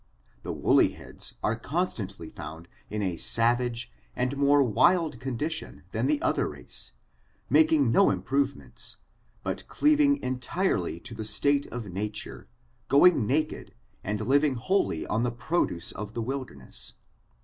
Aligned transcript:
The 0.41 0.51
woolly 0.51 0.93
heads 0.93 1.35
are 1.43 1.55
con 1.55 1.85
stantly 1.85 2.33
found 2.35 2.67
in 2.89 3.03
a 3.03 3.17
savage 3.17 3.91
and 4.15 4.35
more 4.35 4.63
wild 4.63 5.19
condition 5.19 5.83
than 5.91 6.07
the 6.07 6.19
other 6.23 6.49
race, 6.49 6.93
making 7.51 7.91
no 7.91 8.09
improvements, 8.09 8.97
but 9.43 9.67
cleaving 9.67 10.17
entirely 10.23 10.99
to 11.01 11.21
a 11.21 11.23
state 11.23 11.67
of 11.67 11.85
nature, 11.85 12.47
going 12.87 13.27
naked, 13.27 13.75
and 14.03 14.19
living 14.21 14.55
wholly 14.55 15.05
on 15.05 15.21
the 15.21 15.29
produce 15.29 15.91
of 15.91 16.15
the 16.15 16.21
wilderness. 16.23 16.93